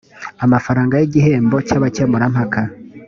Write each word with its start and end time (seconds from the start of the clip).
amafaranga 0.45 0.93
y 0.97 1.05
igihembo 1.07 1.57
cy 1.67 1.75
abakemurampaka 1.77 2.61